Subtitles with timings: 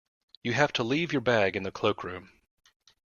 [0.41, 2.31] You have to leave your bag in the cloakroom